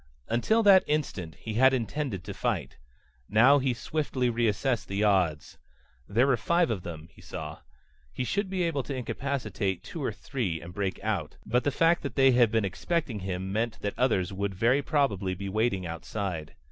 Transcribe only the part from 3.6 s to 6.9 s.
swiftly reassessed the odds. There were five of